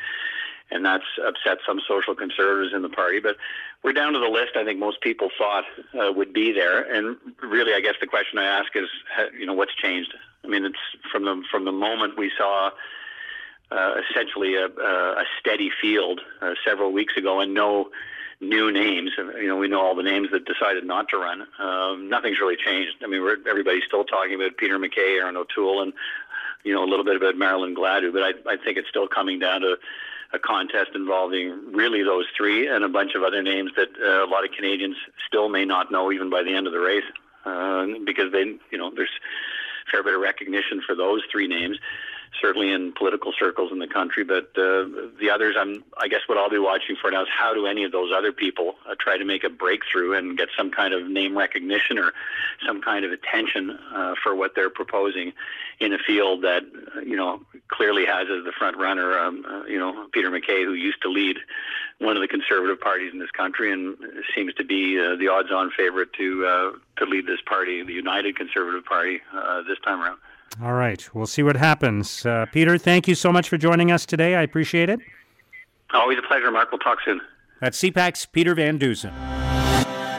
and 0.71 0.85
that's 0.85 1.05
upset 1.25 1.59
some 1.67 1.81
social 1.87 2.15
conservatives 2.15 2.75
in 2.75 2.83
the 2.83 2.89
party. 2.89 3.21
But 3.21 3.37
we're 3.83 3.93
down 3.93 4.13
to 4.15 4.19
the 4.19 4.29
list 4.29 4.57
I 4.57 4.65
think 4.65 4.79
most 4.79 5.01
people 5.01 5.29
thought 5.37 5.65
uh, 5.95 6.13
would 6.13 6.33
be 6.33 6.53
there. 6.53 6.83
And 6.83 7.17
really, 7.43 7.75
I 7.75 7.81
guess 7.81 7.95
the 8.01 8.07
question 8.07 8.39
I 8.39 8.45
ask 8.45 8.75
is, 8.75 8.89
you 9.39 9.47
know, 9.47 9.55
what's 9.55 9.75
changed? 9.75 10.15
I 10.45 10.49
mean, 10.49 10.65
it's 10.65 10.79
from 11.11 11.25
the 11.25 11.43
from 11.51 11.65
the 11.65 11.73
moment 11.73 12.19
we 12.19 12.31
saw 12.37 12.71
uh, 13.71 13.95
essentially 14.11 14.57
a, 14.57 14.67
a 14.67 15.25
steady 15.41 15.71
field 15.81 16.21
uh, 16.41 16.55
several 16.65 16.93
weeks 16.93 17.17
ago, 17.17 17.41
and 17.41 17.55
no 17.55 17.91
new 18.41 18.71
names. 18.71 19.11
You 19.17 19.47
know, 19.47 19.57
we 19.57 19.69
know 19.69 19.81
all 19.81 19.95
the 19.95 20.03
names 20.03 20.29
that 20.33 20.45
decided 20.45 20.85
not 20.85 21.09
to 21.11 21.19
run. 21.19 21.47
Um, 21.59 22.09
nothing's 22.09 22.41
really 22.41 22.57
changed. 22.57 22.93
I 23.03 23.07
mean, 23.07 23.23
we're, 23.23 23.39
everybody's 23.49 23.85
still 23.87 24.05
talking 24.05 24.35
about 24.35 24.57
Peter 24.57 24.79
MacKay, 24.79 25.19
Erin 25.19 25.37
O'Toole, 25.37 25.83
and 25.83 25.93
you 26.63 26.75
know 26.75 26.85
a 26.85 26.89
little 26.89 27.05
bit 27.05 27.17
about 27.17 27.37
Marilyn 27.37 27.75
Gladu, 27.75 28.13
but 28.13 28.23
I, 28.23 28.53
I 28.53 28.57
think 28.57 28.79
it's 28.79 28.89
still 28.89 29.09
coming 29.09 29.39
down 29.39 29.63
to 29.63 29.77
a 30.33 30.39
contest 30.39 30.91
involving 30.95 31.73
really 31.73 32.03
those 32.03 32.27
three 32.37 32.67
and 32.67 32.83
a 32.85 32.89
bunch 32.89 33.15
of 33.15 33.23
other 33.23 33.43
names 33.43 33.71
that 33.77 33.89
uh, 34.03 34.25
a 34.25 34.29
lot 34.29 34.45
of 34.45 34.51
Canadians 34.51 34.97
still 35.27 35.49
may 35.49 35.65
not 35.65 35.93
know 35.93 36.11
even 36.11 36.29
by 36.29 36.43
the 36.43 36.53
end 36.53 36.67
of 36.67 36.73
the 36.73 36.81
race 36.81 37.05
uh, 37.45 37.87
because 38.05 38.33
they, 38.33 38.57
you 38.73 38.79
know, 38.79 38.91
there's 38.95 39.11
a 39.87 39.91
fair 39.91 40.03
bit 40.03 40.15
of 40.15 40.21
recognition 40.21 40.83
for 40.85 40.97
those 40.97 41.23
three 41.31 41.47
names 41.47 41.79
certainly 42.41 42.73
in 42.73 42.93
political 42.93 43.33
circles 43.39 43.73
in 43.73 43.79
the 43.79 43.87
country. 43.87 44.25
But 44.25 44.51
uh, 44.57 44.87
the 45.21 45.31
others, 45.33 45.57
I'm, 45.59 45.85
I 45.99 46.09
guess 46.09 46.21
what 46.27 46.39
I'll 46.39 46.51
be 46.51 46.59
watching 46.59 46.97
for 47.01 47.11
now 47.11 47.23
is 47.23 47.29
how 47.31 47.55
do 47.55 47.67
any 47.67 47.85
of 47.85 47.93
those 47.93 48.11
other 48.15 48.33
people 48.33 48.75
uh, 48.89 48.95
try 48.99 49.17
to 49.17 49.25
make 49.25 49.45
a 49.45 49.51
breakthrough 49.51 50.13
and 50.15 50.37
get 50.37 50.49
some 50.57 50.71
kind 50.71 50.95
of 50.95 51.07
name 51.07 51.37
recognition 51.37 51.99
or 51.99 52.13
some 52.67 52.81
kind 52.81 53.05
of 53.05 53.13
attention 53.13 53.71
uh, 53.95 54.15
for 54.23 54.35
what 54.35 54.55
they're 54.55 54.71
proposing 54.71 55.33
in 55.81 55.93
a 55.93 55.99
field 55.99 56.43
that, 56.43 56.63
uh, 56.97 57.01
you 57.01 57.17
know, 57.17 57.41
clearly 57.69 58.05
has 58.07 58.29
as 58.31 58.45
the 58.45 58.53
front 58.57 58.77
runner, 58.77 59.19
um, 59.19 59.45
uh, 59.49 59.65
you 59.65 59.79
know, 59.79 60.07
Peter 60.13 60.31
MacKay, 60.31 60.65
who 60.65 60.75
used 60.75 61.03
to 61.03 61.09
lead 61.09 61.37
one 61.99 62.17
of 62.17 62.23
the 62.23 62.29
conservative 62.29 62.81
parties 62.81 63.13
in 63.13 63.19
this 63.19 63.31
country 63.31 63.73
and 63.73 63.97
seems 64.35 64.53
to 64.55 64.65
be 64.65 64.99
uh, 64.99 65.17
the 65.17 65.29
odds-on 65.29 65.71
favorite 65.77 66.13
to 66.15 66.81
to 66.97 67.07
lead 67.07 67.27
this 67.27 67.41
party, 67.47 67.83
the 67.83 67.93
United 67.93 68.37
Conservative 68.37 68.85
Party, 68.85 69.21
this 69.67 69.79
time 69.85 70.01
around. 70.01 70.19
All 70.63 70.75
right. 70.75 71.09
We'll 71.15 71.27
see 71.27 71.43
what 71.43 71.57
happens. 71.57 72.25
Uh, 72.25 72.47
Peter, 72.53 72.79
thank 72.79 73.09
you 73.09 73.15
so 73.15 73.33
much 73.33 73.49
for 73.49 73.59
joining 73.59 73.91
us 73.91 74.07
today. 74.07 74.37
I 74.37 74.43
appreciate 74.43 74.89
it. 74.89 75.01
Always 75.93 76.19
a 76.19 76.23
pleasure, 76.23 76.51
Mark. 76.51 76.71
We'll 76.71 76.79
talk 76.79 76.99
soon. 77.05 77.21
That's 77.61 77.81
CPAC's 77.81 78.27
Peter 78.27 78.55
Van 78.55 78.79
Dusen. 78.79 79.13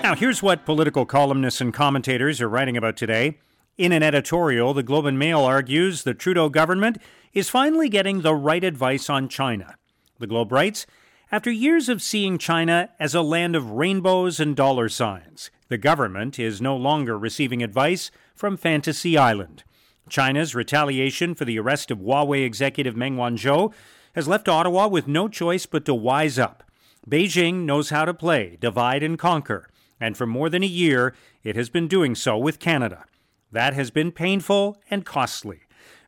Now, 0.04 0.16
here's 0.16 0.44
what 0.44 0.66
political 0.66 1.06
columnists 1.06 1.62
and 1.62 1.74
commentators 1.74 2.42
are 2.42 2.50
writing 2.50 2.78
about 2.78 2.98
today. 2.98 3.40
In 3.78 3.92
an 3.92 4.04
editorial, 4.04 4.74
the 4.74 4.84
Globe 4.84 5.06
and 5.06 5.20
Mail 5.20 5.42
argues 5.42 6.04
the 6.04 6.14
Trudeau 6.14 6.48
government 6.50 6.98
is 7.34 7.50
finally 7.50 7.90
getting 7.90 8.22
the 8.22 8.36
right 8.36 8.64
advice 8.64 9.10
on 9.10 9.28
China. 9.28 9.76
The 10.20 10.28
Globe 10.28 10.52
writes 10.52 10.86
After 11.32 11.52
years 11.52 11.90
of 11.90 12.02
seeing 12.02 12.38
China 12.38 12.90
as 13.00 13.16
a 13.16 13.22
land 13.22 13.56
of 13.56 13.72
rainbows 13.72 14.40
and 14.40 14.56
dollar 14.56 14.88
signs, 14.90 15.52
the 15.68 15.78
government 15.78 16.40
is 16.40 16.62
no 16.62 16.76
longer 16.78 17.18
receiving 17.18 17.62
advice 17.64 18.12
from 18.34 18.56
Fantasy 18.58 19.18
Island. 19.18 19.64
China's 20.10 20.56
retaliation 20.56 21.36
for 21.36 21.46
the 21.46 21.60
arrest 21.60 21.92
of 21.92 22.00
Huawei 22.00 22.46
executive 22.46 22.96
Meng 22.96 23.16
Wanzhou 23.16 23.74
has 24.14 24.28
left 24.28 24.48
Ottawa 24.48 24.88
with 24.88 25.08
no 25.08 25.28
choice 25.28 25.66
but 25.66 25.86
to 25.86 25.94
wise 25.94 26.40
up. 26.40 26.64
Beijing 27.10 27.66
knows 27.66 27.90
how 27.90 28.06
to 28.06 28.14
play, 28.14 28.58
divide 28.60 29.04
and 29.04 29.20
conquer, 29.20 29.70
and 30.00 30.18
for 30.18 30.26
more 30.26 30.50
than 30.50 30.64
a 30.64 30.68
year 30.68 31.14
it 31.44 31.56
has 31.56 31.70
been 31.70 31.88
doing 31.88 32.16
so 32.16 32.38
with 32.38 32.60
Canada. 32.60 33.06
That 33.52 33.74
has 33.74 33.92
been 33.92 34.12
painful 34.12 34.82
and 34.90 35.06
costly. 35.06 35.62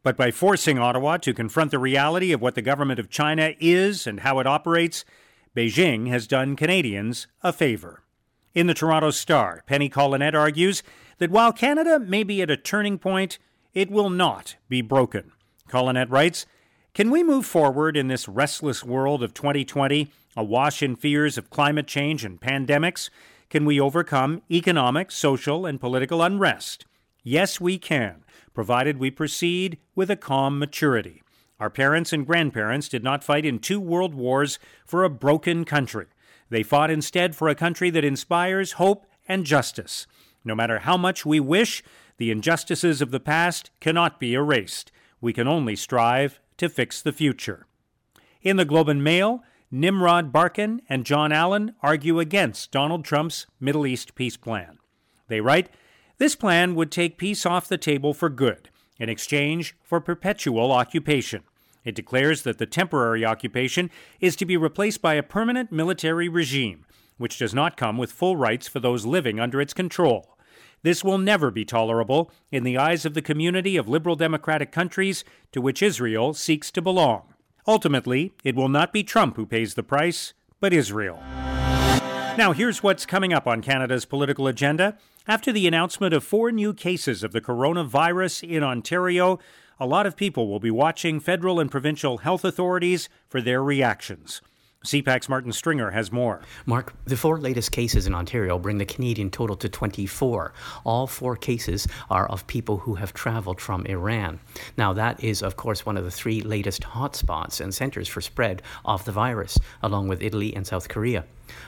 But 0.04 0.18
by 0.18 0.32
forcing 0.32 0.80
Ottawa 0.80 1.18
to 1.18 1.34
confront 1.34 1.72
the 1.72 1.80
reality 1.80 2.32
of 2.32 2.42
what 2.42 2.56
the 2.56 2.62
government 2.62 3.00
of 3.00 3.10
China 3.10 3.54
is 3.60 4.08
and 4.08 4.22
how 4.22 4.40
it 4.40 4.48
operates, 4.48 5.06
Beijing 5.56 6.08
has 6.08 6.28
done 6.28 6.56
Canadians 6.56 7.28
a 7.44 7.52
favor. 7.52 8.04
In 8.54 8.68
the 8.68 8.74
Toronto 8.74 9.12
Star, 9.12 9.64
Penny 9.68 9.90
Collenette 9.90 10.36
argues 10.36 10.82
that 11.20 11.32
while 11.32 11.52
Canada 11.52 12.00
may 12.00 12.24
be 12.24 12.42
at 12.42 12.50
a 12.50 12.58
turning 12.58 12.98
point, 12.98 13.38
it 13.78 13.92
will 13.92 14.10
not 14.10 14.56
be 14.68 14.82
broken. 14.82 15.32
Collenette 15.68 16.10
writes 16.10 16.48
Can 16.96 17.12
we 17.12 17.22
move 17.22 17.46
forward 17.46 17.96
in 17.96 18.08
this 18.08 18.28
restless 18.28 18.84
world 18.84 19.22
of 19.22 19.36
2020, 19.36 20.12
awash 20.36 20.82
in 20.82 20.96
fears 20.96 21.38
of 21.38 21.52
climate 21.52 21.86
change 21.86 22.26
and 22.26 22.42
pandemics? 22.42 23.12
Can 23.52 23.66
we 23.66 23.80
overcome 23.80 24.42
economic, 24.50 25.12
social, 25.12 25.68
and 25.68 25.80
political 25.80 26.24
unrest? 26.24 26.88
Yes, 27.22 27.62
we 27.62 27.78
can, 27.78 28.24
provided 28.52 28.98
we 28.98 29.12
proceed 29.12 29.78
with 29.94 30.10
a 30.10 30.16
calm 30.16 30.58
maturity. 30.58 31.22
Our 31.60 31.70
parents 31.70 32.12
and 32.12 32.26
grandparents 32.26 32.90
did 32.90 33.04
not 33.04 33.24
fight 33.24 33.46
in 33.46 33.60
two 33.60 33.80
world 33.80 34.16
wars 34.16 34.58
for 34.88 35.04
a 35.04 35.10
broken 35.10 35.66
country. 35.66 36.08
They 36.50 36.64
fought 36.64 36.90
instead 36.90 37.36
for 37.36 37.48
a 37.48 37.54
country 37.54 37.92
that 37.92 38.04
inspires 38.04 38.74
hope 38.74 39.06
and 39.28 39.46
justice. 39.46 40.08
No 40.44 40.56
matter 40.56 40.80
how 40.80 40.98
much 40.98 41.28
we 41.28 41.40
wish 41.40 41.84
the 42.18 42.32
injustices 42.32 43.02
of 43.02 43.12
the 43.12 43.20
past 43.20 43.72
cannot 43.80 44.20
be 44.20 44.34
erased. 44.34 44.92
We 45.22 45.34
can 45.34 45.48
only 45.48 45.76
strive 45.76 46.40
to 46.58 46.70
fix 46.70 47.02
the 47.02 47.12
future. 47.12 47.66
In 48.42 48.58
the 48.58 48.66
Globe 48.66 48.90
and 48.90 49.04
Mail, 49.04 49.44
Nimrod 49.70 50.32
Barkan 50.32 50.80
and 50.88 51.06
Jon 51.06 51.32
Allen 51.32 51.76
argue 51.82 52.20
against 52.20 52.72
Donald 52.72 53.04
Trump's 53.04 53.46
Middle 53.60 53.86
East 53.86 54.16
peace 54.16 54.38
plan. 54.38 54.78
They 55.28 55.42
write, 55.42 55.70
This 56.18 56.36
plan 56.36 56.74
would 56.76 56.92
take 56.92 57.18
peace 57.18 57.46
off 57.46 57.68
the 57.68 57.78
table 57.78 58.14
for 58.14 58.30
good 58.30 58.70
in 59.00 59.10
exchange 59.10 59.76
for 59.84 60.00
perpetual 60.00 60.72
occupation. 60.72 61.44
It 61.84 61.96
declares 61.96 62.44
that 62.44 62.58
the 62.58 62.66
temporary 62.66 63.24
occupation 63.24 63.90
is 64.20 64.36
to 64.38 64.46
be 64.46 64.58
replaced 64.58 65.02
by 65.02 65.14
a 65.14 65.24
permanent 65.24 65.72
military 65.72 66.28
regime, 66.28 66.86
which 67.18 67.38
does 67.38 67.54
not 67.54 67.78
come 67.78 67.98
with 67.98 68.12
full 68.12 68.36
rights 68.36 68.68
for 68.68 68.80
those 68.80 69.06
living 69.06 69.40
under 69.40 69.62
its 69.62 69.74
control. 69.74 70.37
This 70.84 71.04
will 71.04 71.18
never 71.18 71.52
be 71.52 71.66
tolerable 71.66 72.32
in 72.52 72.64
the 72.64 72.78
eyes 72.78 73.06
of 73.06 73.14
the 73.14 73.22
community 73.22 73.78
of 73.78 73.90
liberal 73.90 74.16
democratic 74.16 74.72
countries 74.72 75.24
to 75.52 75.62
which 75.62 75.82
Israel 75.82 76.34
seeks 76.34 76.72
to 76.72 76.82
belong. 76.82 77.34
Ultimately, 77.68 78.34
it 78.44 78.56
will 78.56 78.70
not 78.70 78.94
be 78.94 79.04
Trump 79.04 79.36
who 79.36 79.46
pays 79.46 79.74
the 79.74 79.84
price, 79.84 80.34
but 80.60 80.74
Israel. 80.74 81.22
Now, 82.38 82.54
here's 82.54 82.84
what's 82.84 83.06
coming 83.06 83.34
up 83.34 83.48
on 83.48 83.62
Canada's 83.62 84.06
political 84.06 84.48
agenda. 84.48 84.98
After 85.28 85.52
the 85.52 85.68
announcement 85.68 86.14
of 86.14 86.24
four 86.24 86.52
new 86.52 86.74
cases 86.74 87.24
of 87.24 87.32
the 87.32 87.42
coronavirus 87.42 88.48
in 88.48 88.64
Ontario, 88.64 89.40
a 89.80 89.88
lot 89.88 90.06
of 90.06 90.16
people 90.16 90.48
will 90.48 90.60
be 90.60 90.72
watching 90.72 91.20
federal 91.20 91.60
and 91.60 91.70
provincial 91.70 92.20
health 92.20 92.46
authorities 92.46 93.10
for 93.28 93.42
their 93.42 93.64
reactions. 93.64 94.42
CPAC's 94.86 95.28
Martin 95.28 95.52
Stringer 95.52 95.92
has 95.92 96.12
more. 96.12 96.42
Mark, 96.66 96.94
the 97.06 97.18
four 97.18 97.40
latest 97.40 97.72
cases 97.72 98.06
in 98.06 98.14
Ontario 98.14 98.60
bring 98.60 98.78
the 98.78 98.86
Canadian 98.86 99.30
total 99.30 99.56
to 99.58 99.68
24. 99.68 100.54
All 100.86 101.08
four 101.08 101.36
cases 101.36 101.88
are 102.10 102.30
of 102.30 102.48
people 102.48 102.78
who 102.78 102.96
have 102.96 103.12
traveled 103.12 103.60
from 103.60 103.86
Iran. 103.88 104.40
Now, 104.78 104.94
that 104.94 105.24
is, 105.24 105.42
of 105.42 105.58
course, 105.58 105.86
one 105.86 105.98
of 105.98 106.06
the 106.06 106.12
three 106.12 106.42
latest 106.42 106.84
hotspots 106.84 107.60
and 107.60 107.74
centers 107.74 108.08
for 108.08 108.22
spread 108.22 108.62
of 108.86 109.04
the 109.04 109.12
virus, 109.12 109.58
along 109.82 110.08
with 110.08 110.22
Italy 110.22 110.56
and 110.56 110.66
South 110.66 110.88
Korea. 110.88 111.26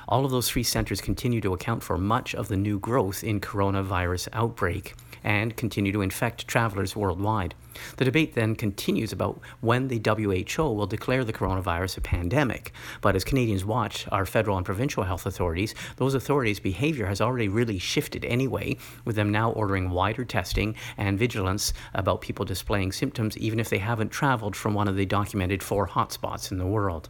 All 0.08 0.24
of 0.24 0.32
those 0.32 0.50
three 0.50 0.63
centers 0.63 1.01
continue 1.01 1.42
to 1.42 1.54
account 1.54 1.84
for 1.84 1.98
much 1.98 2.36
of 2.36 2.48
the 2.48 2.58
new 2.58 2.80
growth 2.80 3.24
in 3.24 3.42
coronavirus 3.42 4.30
outbreak 4.34 4.94
and 5.23 5.55
continue 5.55 5.91
to 5.91 6.01
infect 6.01 6.47
travelers 6.47 6.95
worldwide. 6.95 7.55
The 7.97 8.05
debate 8.05 8.33
then 8.35 8.55
continues 8.55 9.11
about 9.11 9.39
when 9.61 9.88
the 9.88 10.01
WHO 10.03 10.71
will 10.71 10.88
declare 10.88 11.23
the 11.23 11.33
coronavirus 11.33 11.97
a 11.97 12.01
pandemic. 12.01 12.73
But 13.01 13.15
as 13.15 13.23
Canadians 13.23 13.63
watch 13.63 14.07
our 14.11 14.25
federal 14.25 14.57
and 14.57 14.65
provincial 14.65 15.03
health 15.03 15.25
authorities, 15.25 15.75
those 15.97 16.13
authorities' 16.13 16.59
behavior 16.59 17.05
has 17.05 17.21
already 17.21 17.47
really 17.47 17.79
shifted 17.79 18.25
anyway, 18.25 18.77
with 19.05 19.15
them 19.15 19.31
now 19.31 19.51
ordering 19.51 19.89
wider 19.89 20.25
testing 20.25 20.75
and 20.97 21.19
vigilance 21.19 21.73
about 21.93 22.21
people 22.21 22.45
displaying 22.45 22.91
symptoms, 22.91 23.38
even 23.38 23.59
if 23.59 23.69
they 23.69 23.77
haven't 23.77 24.09
traveled 24.09 24.55
from 24.55 24.73
one 24.73 24.88
of 24.88 24.95
the 24.95 25.05
documented 25.05 25.63
four 25.63 25.88
hotspots 25.88 26.51
in 26.51 26.57
the 26.57 26.67
world. 26.67 27.09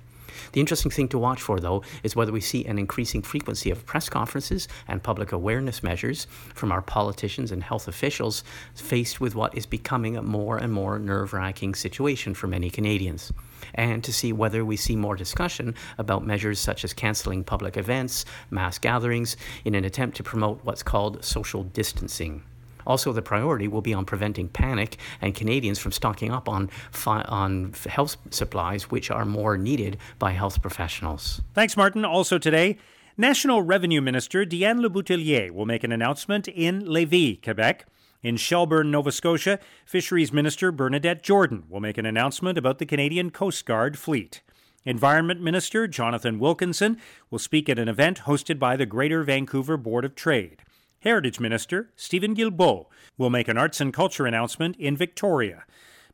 The 0.51 0.59
interesting 0.59 0.91
thing 0.91 1.07
to 1.09 1.19
watch 1.19 1.41
for, 1.41 1.59
though, 1.59 1.83
is 2.03 2.15
whether 2.15 2.31
we 2.31 2.41
see 2.41 2.65
an 2.65 2.79
increasing 2.79 3.21
frequency 3.21 3.71
of 3.71 3.85
press 3.85 4.09
conferences 4.09 4.67
and 4.87 5.03
public 5.03 5.31
awareness 5.31 5.83
measures 5.83 6.27
from 6.53 6.71
our 6.71 6.81
politicians 6.81 7.51
and 7.51 7.63
health 7.63 7.87
officials 7.87 8.43
faced 8.73 9.19
with 9.19 9.35
what 9.35 9.57
is 9.57 9.65
becoming 9.65 10.17
a 10.17 10.21
more 10.21 10.57
and 10.57 10.73
more 10.73 10.99
nerve 10.99 11.33
wracking 11.33 11.75
situation 11.75 12.33
for 12.33 12.47
many 12.47 12.69
Canadians. 12.69 13.31
And 13.73 14.03
to 14.03 14.13
see 14.13 14.33
whether 14.33 14.63
we 14.63 14.77
see 14.77 14.95
more 14.95 15.15
discussion 15.15 15.75
about 15.97 16.25
measures 16.25 16.59
such 16.59 16.83
as 16.83 16.93
cancelling 16.93 17.43
public 17.43 17.77
events, 17.77 18.25
mass 18.49 18.77
gatherings, 18.77 19.35
in 19.65 19.75
an 19.75 19.85
attempt 19.85 20.17
to 20.17 20.23
promote 20.23 20.59
what's 20.63 20.83
called 20.83 21.23
social 21.23 21.63
distancing. 21.63 22.43
Also, 22.89 23.13
the 23.13 23.21
priority 23.21 23.67
will 23.67 23.83
be 23.83 23.93
on 23.93 24.03
preventing 24.03 24.49
panic 24.49 24.97
and 25.21 25.35
Canadians 25.35 25.77
from 25.77 25.91
stocking 25.91 26.31
up 26.31 26.49
on, 26.49 26.69
fi- 26.89 27.21
on 27.21 27.71
health 27.87 28.17
supplies, 28.31 28.89
which 28.89 29.11
are 29.11 29.25
more 29.25 29.57
needed 29.57 29.95
by 30.17 30.31
health 30.31 30.59
professionals. 30.59 31.39
Thanks, 31.53 31.77
Martin. 31.77 32.03
Also 32.03 32.39
today, 32.39 32.79
National 33.15 33.61
Revenue 33.61 34.01
Minister 34.01 34.43
Diane 34.43 34.79
Lebouthillier 34.79 35.51
will 35.51 35.67
make 35.67 35.83
an 35.83 35.91
announcement 35.91 36.47
in 36.47 36.81
Lévis, 36.81 37.43
Quebec. 37.43 37.85
In 38.23 38.37
Shelburne, 38.37 38.89
Nova 38.89 39.11
Scotia, 39.11 39.59
Fisheries 39.85 40.33
Minister 40.33 40.71
Bernadette 40.71 41.21
Jordan 41.21 41.65
will 41.69 41.79
make 41.79 41.99
an 41.99 42.07
announcement 42.07 42.57
about 42.57 42.79
the 42.79 42.87
Canadian 42.87 43.29
Coast 43.29 43.67
Guard 43.67 43.99
fleet. 43.99 44.41
Environment 44.83 45.39
Minister 45.39 45.87
Jonathan 45.87 46.39
Wilkinson 46.39 46.97
will 47.29 47.37
speak 47.37 47.69
at 47.69 47.77
an 47.77 47.87
event 47.87 48.21
hosted 48.21 48.57
by 48.57 48.75
the 48.75 48.87
Greater 48.87 49.21
Vancouver 49.21 49.77
Board 49.77 50.05
of 50.05 50.15
Trade. 50.15 50.63
Heritage 51.01 51.39
Minister 51.39 51.91
Steven 51.95 52.35
Guilbeault 52.35 52.87
will 53.17 53.29
make 53.29 53.47
an 53.47 53.57
arts 53.57 53.79
and 53.79 53.93
culture 53.93 54.25
announcement 54.25 54.75
in 54.75 54.97
Victoria. 54.97 55.63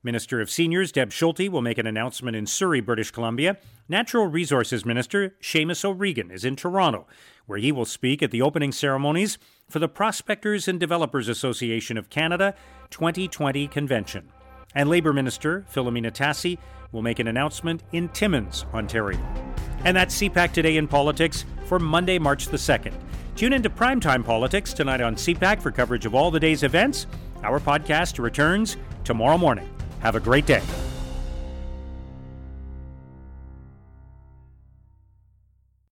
Minister 0.04 0.40
of 0.40 0.52
Seniors 0.52 0.92
Deb 0.92 1.12
Schulte 1.12 1.50
will 1.50 1.64
make 1.64 1.80
an 1.80 1.88
announcement 1.88 2.38
in 2.38 2.46
Surrey, 2.46 2.82
British 2.82 3.10
Columbia. 3.10 3.58
Natural 3.90 4.28
Resources 4.28 4.86
Minister 4.86 5.34
Seamus 5.42 5.84
O'Regan 5.84 6.30
is 6.30 6.46
in 6.46 6.56
Toronto, 6.56 7.08
where 7.48 7.58
he 7.58 7.72
will 7.72 7.86
speak 7.86 8.22
at 8.22 8.30
the 8.30 8.44
opening 8.44 8.72
ceremonies 8.72 9.40
for 9.68 9.80
the 9.80 9.90
Prospectors 9.90 10.68
and 10.68 10.80
Developers 10.80 11.28
Association 11.28 11.98
of 11.98 12.12
Canada 12.12 12.54
2020 12.92 13.68
convention. 13.68 14.32
And 14.76 14.88
Labour 14.88 15.14
Minister 15.14 15.66
Filomena 15.74 16.12
Tassi 16.12 16.60
will 16.92 17.02
make 17.02 17.18
an 17.18 17.28
announcement 17.28 17.82
in 17.92 18.10
Timmins, 18.10 18.68
Ontario. 18.72 19.20
And 19.84 19.98
that's 19.98 20.16
CPAC 20.22 20.54
Today 20.54 20.78
in 20.78 20.88
Politics 20.88 21.44
for 21.66 21.80
Monday, 21.80 22.20
March 22.20 22.50
the 22.50 22.58
2nd. 22.58 22.94
Tune 23.36 23.52
into 23.52 23.70
Primetime 23.70 24.24
Politics 24.24 24.72
tonight 24.72 25.02
on 25.02 25.16
CPAC 25.16 25.62
for 25.62 25.70
coverage 25.70 26.06
of 26.06 26.16
all 26.16 26.32
the 26.32 26.40
day's 26.40 26.64
events. 26.64 27.06
Our 27.44 27.60
podcast 27.60 28.18
returns 28.18 28.78
tomorrow 29.04 29.38
morning. 29.38 29.70
Have 30.00 30.16
a 30.16 30.22
great 30.22 30.46
day. 30.46 30.64